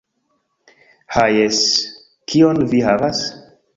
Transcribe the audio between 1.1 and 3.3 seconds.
Ah jes, kion vi havas?